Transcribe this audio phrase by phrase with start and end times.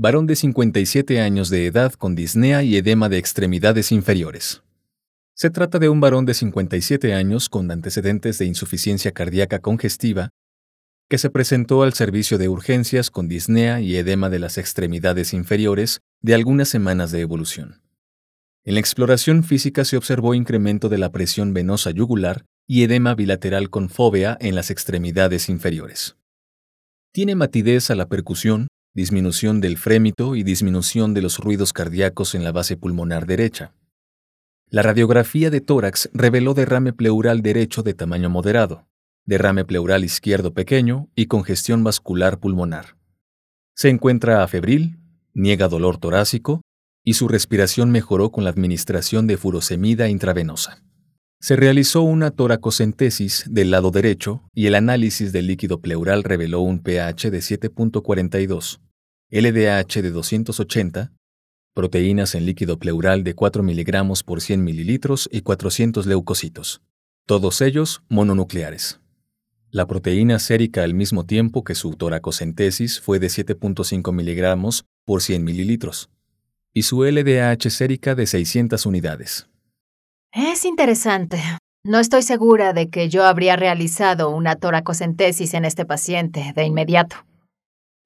[0.00, 4.62] varón de 57 años de edad con disnea y edema de extremidades inferiores.
[5.34, 10.30] Se trata de un varón de 57 años con antecedentes de insuficiencia cardíaca congestiva
[11.10, 16.00] que se presentó al servicio de urgencias con disnea y edema de las extremidades inferiores
[16.22, 17.82] de algunas semanas de evolución.
[18.64, 23.68] En la exploración física se observó incremento de la presión venosa yugular y edema bilateral
[23.68, 26.16] con fóvea en las extremidades inferiores.
[27.12, 32.42] Tiene matidez a la percusión disminución del frémito y disminución de los ruidos cardíacos en
[32.42, 33.72] la base pulmonar derecha.
[34.68, 38.86] La radiografía de tórax reveló derrame pleural derecho de tamaño moderado,
[39.24, 42.96] derrame pleural izquierdo pequeño y congestión vascular pulmonar.
[43.74, 44.98] Se encuentra afebril,
[45.34, 46.62] niega dolor torácico
[47.04, 50.82] y su respiración mejoró con la administración de furosemida intravenosa.
[51.42, 56.80] Se realizó una toracocentesis del lado derecho y el análisis del líquido pleural reveló un
[56.80, 58.78] pH de 7.42,
[59.30, 61.12] LDH de 280,
[61.72, 66.82] proteínas en líquido pleural de 4 mg por 100 ml y 400 leucocitos,
[67.24, 69.00] todos ellos mononucleares.
[69.70, 75.42] La proteína sérica al mismo tiempo que su toracocentesis fue de 7.5 mg por 100
[75.42, 75.90] ml
[76.74, 79.46] y su LDH sérica de 600 unidades.
[80.32, 81.42] Es interesante.
[81.84, 87.16] No estoy segura de que yo habría realizado una toracocentesis en este paciente de inmediato.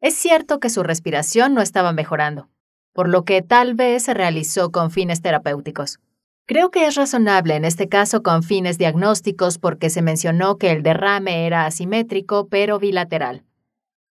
[0.00, 2.48] Es cierto que su respiración no estaba mejorando,
[2.94, 5.98] por lo que tal vez se realizó con fines terapéuticos.
[6.46, 10.82] Creo que es razonable en este caso con fines diagnósticos porque se mencionó que el
[10.82, 13.44] derrame era asimétrico pero bilateral.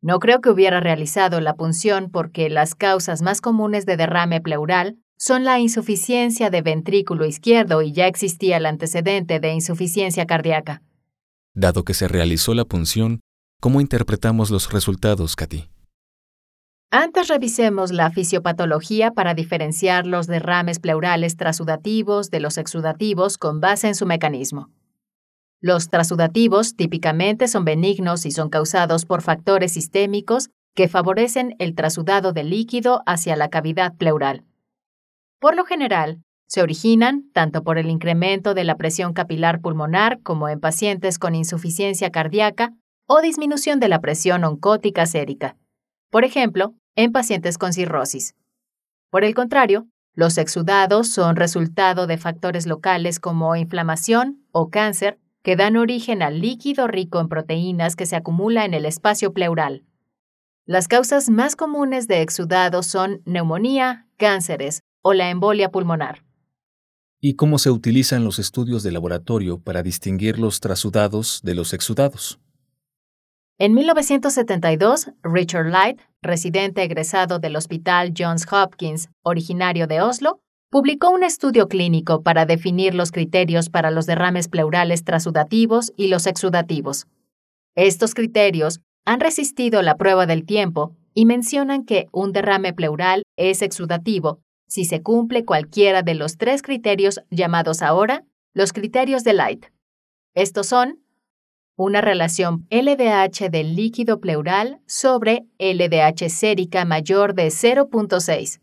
[0.00, 4.96] No creo que hubiera realizado la punción porque las causas más comunes de derrame pleural
[5.20, 10.82] son la insuficiencia de ventrículo izquierdo y ya existía el antecedente de insuficiencia cardíaca.
[11.54, 13.20] Dado que se realizó la punción,
[13.60, 15.68] ¿cómo interpretamos los resultados, Katy?
[16.90, 23.88] Antes revisemos la fisiopatología para diferenciar los derrames pleurales trasudativos de los exudativos con base
[23.88, 24.70] en su mecanismo.
[25.60, 32.32] Los trasudativos típicamente son benignos y son causados por factores sistémicos que favorecen el trasudado
[32.32, 34.44] del líquido hacia la cavidad pleural.
[35.40, 40.48] Por lo general, se originan tanto por el incremento de la presión capilar pulmonar como
[40.48, 42.74] en pacientes con insuficiencia cardíaca
[43.06, 45.56] o disminución de la presión oncótica sérica,
[46.10, 48.34] por ejemplo, en pacientes con cirrosis.
[49.10, 55.56] Por el contrario, los exudados son resultado de factores locales como inflamación o cáncer que
[55.56, 59.84] dan origen al líquido rico en proteínas que se acumula en el espacio pleural.
[60.66, 66.22] Las causas más comunes de exudados son neumonía, cánceres, o la embolia pulmonar.
[67.20, 72.40] ¿Y cómo se utilizan los estudios de laboratorio para distinguir los trasudados de los exudados?
[73.58, 80.40] En 1972, Richard Light, residente egresado del Hospital Johns Hopkins, originario de Oslo,
[80.70, 86.26] publicó un estudio clínico para definir los criterios para los derrames pleurales trasudativos y los
[86.26, 87.06] exudativos.
[87.74, 93.60] Estos criterios han resistido la prueba del tiempo y mencionan que un derrame pleural es
[93.60, 99.66] exudativo si se cumple cualquiera de los tres criterios llamados ahora los criterios de Light.
[100.34, 101.02] Estos son
[101.76, 108.60] una relación LDH del líquido pleural sobre LDH sérica mayor de 0.6,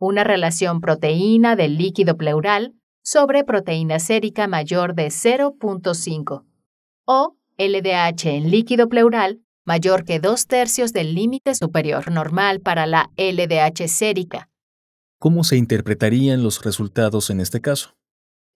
[0.00, 6.44] una relación proteína del líquido pleural sobre proteína sérica mayor de 0.5
[7.06, 13.10] o LDH en líquido pleural mayor que dos tercios del límite superior normal para la
[13.16, 14.48] LDH sérica
[15.22, 17.94] ¿Cómo se interpretarían los resultados en este caso?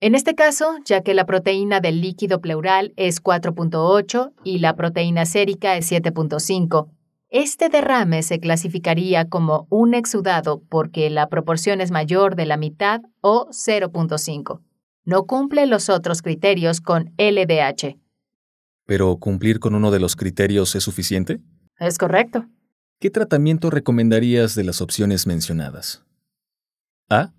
[0.00, 5.26] En este caso, ya que la proteína del líquido pleural es 4.8 y la proteína
[5.26, 6.88] sérica es 7.5,
[7.28, 13.00] este derrame se clasificaría como un exudado porque la proporción es mayor de la mitad
[13.20, 14.60] o 0.5.
[15.04, 17.96] No cumple los otros criterios con LDH.
[18.86, 21.38] ¿Pero cumplir con uno de los criterios es suficiente?
[21.78, 22.48] Es correcto.
[22.98, 26.05] ¿Qué tratamiento recomendarías de las opciones mencionadas?
[27.08, 27.32] A.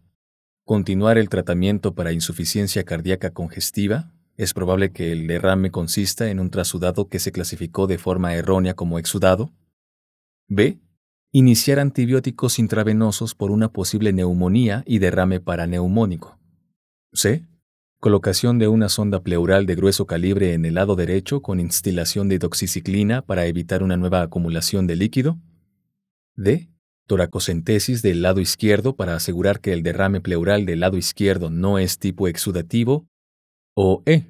[0.63, 4.13] Continuar el tratamiento para insuficiencia cardíaca congestiva.
[4.37, 8.75] Es probable que el derrame consista en un trasudado que se clasificó de forma errónea
[8.75, 9.51] como exudado.
[10.47, 10.79] B.
[11.33, 16.39] Iniciar antibióticos intravenosos por una posible neumonía y derrame paraneumónico.
[17.11, 17.45] C.
[17.99, 22.39] Colocación de una sonda pleural de grueso calibre en el lado derecho con instilación de
[22.39, 25.37] doxiciclina para evitar una nueva acumulación de líquido.
[26.35, 26.69] D.
[27.07, 31.99] Toracocentesis del lado izquierdo para asegurar que el derrame pleural del lado izquierdo no es
[31.99, 33.07] tipo exudativo.
[33.75, 34.25] O E.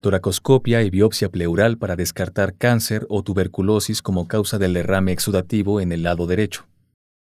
[0.00, 5.92] Toracoscopia y biopsia pleural para descartar cáncer o tuberculosis como causa del derrame exudativo en
[5.92, 6.66] el lado derecho.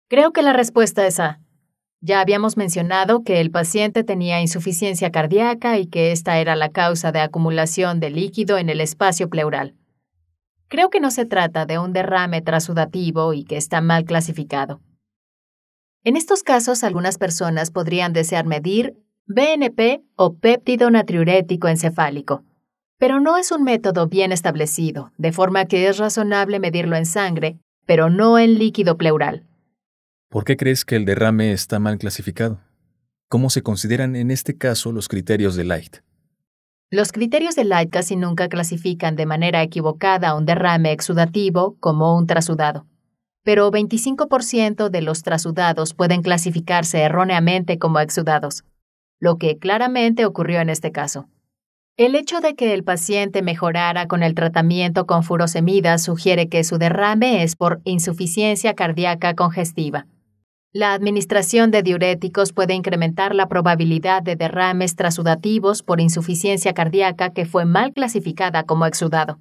[0.09, 1.41] Creo que la respuesta es A.
[2.03, 7.11] Ya habíamos mencionado que el paciente tenía insuficiencia cardíaca y que esta era la causa
[7.11, 9.75] de acumulación de líquido en el espacio pleural.
[10.69, 14.81] Creo que no se trata de un derrame trasudativo y que está mal clasificado.
[16.03, 22.43] En estos casos, algunas personas podrían desear medir BNP o péptido natriurético encefálico,
[22.99, 27.59] pero no es un método bien establecido, de forma que es razonable medirlo en sangre,
[27.85, 29.45] pero no en líquido pleural.
[30.31, 32.61] ¿Por qué crees que el derrame está mal clasificado?
[33.29, 35.99] ¿Cómo se consideran en este caso los criterios de Light?
[36.91, 42.27] Los criterios de Light casi nunca clasifican de manera equivocada un derrame exudativo como un
[42.27, 42.87] trasudado,
[43.43, 48.65] pero 25% de los trasudados pueden clasificarse erróneamente como exudados,
[49.19, 51.29] lo que claramente ocurrió en este caso.
[51.97, 56.79] El hecho de que el paciente mejorara con el tratamiento con furosemida sugiere que su
[56.79, 60.07] derrame es por insuficiencia cardíaca congestiva.
[60.73, 67.45] La administración de diuréticos puede incrementar la probabilidad de derrames trasudativos por insuficiencia cardíaca que
[67.45, 69.41] fue mal clasificada como exudado.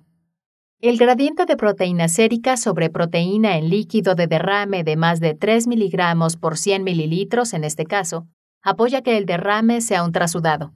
[0.82, 5.68] El gradiente de proteína sérica sobre proteína en líquido de derrame de más de 3
[5.68, 8.28] miligramos por 100 mililitros en este caso,
[8.62, 10.74] apoya que el derrame sea un trasudado.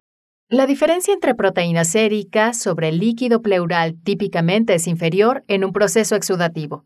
[0.50, 6.84] La diferencia entre proteína sérica sobre líquido pleural típicamente es inferior en un proceso exudativo.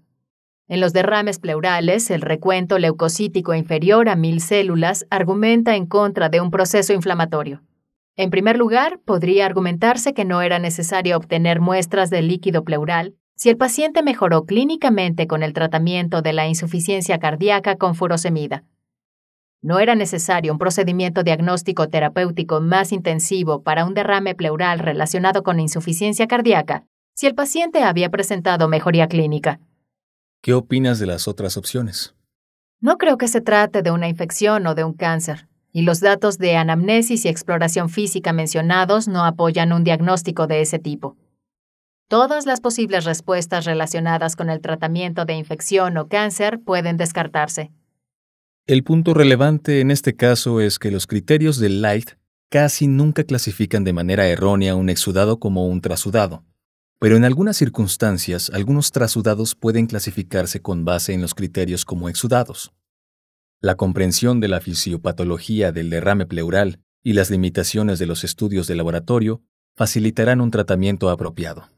[0.68, 6.40] En los derrames pleurales, el recuento leucocítico inferior a mil células argumenta en contra de
[6.40, 7.64] un proceso inflamatorio.
[8.18, 13.50] En primer lugar, podría argumentarse que no era necesario obtener muestras del líquido pleural si
[13.50, 18.64] el paciente mejoró clínicamente con el tratamiento de la insuficiencia cardíaca con furosemida.
[19.62, 25.60] No era necesario un procedimiento diagnóstico terapéutico más intensivo para un derrame pleural relacionado con
[25.60, 29.60] insuficiencia cardíaca si el paciente había presentado mejoría clínica.
[30.42, 32.16] ¿Qué opinas de las otras opciones?
[32.80, 35.48] No creo que se trate de una infección o de un cáncer,
[35.78, 40.80] y los datos de anamnesis y exploración física mencionados no apoyan un diagnóstico de ese
[40.80, 41.16] tipo.
[42.08, 47.70] Todas las posibles respuestas relacionadas con el tratamiento de infección o cáncer pueden descartarse.
[48.66, 52.10] El punto relevante en este caso es que los criterios de Light
[52.50, 56.44] casi nunca clasifican de manera errónea un exudado como un trasudado,
[56.98, 62.74] pero en algunas circunstancias, algunos trasudados pueden clasificarse con base en los criterios como exudados.
[63.59, 68.75] La comprensión de la fisiopatología del derrame pleural y las limitaciones de los estudios de
[68.75, 69.42] laboratorio
[69.75, 71.69] facilitarán un tratamiento apropiado.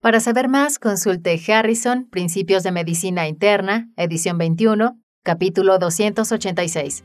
[0.00, 7.04] Para saber más, consulte Harrison, Principios de Medicina Interna, edición 21, capítulo 286.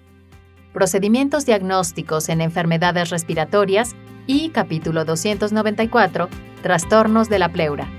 [0.74, 3.96] Procedimientos diagnósticos en enfermedades respiratorias
[4.26, 6.28] y capítulo 294,
[6.64, 7.99] Trastornos de la pleura.